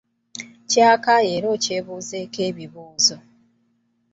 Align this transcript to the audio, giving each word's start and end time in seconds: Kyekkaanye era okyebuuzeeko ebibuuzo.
Kyekkaanye 0.69 1.31
era 1.37 1.47
okyebuuzeeko 1.55 2.39
ebibuuzo. 2.49 3.17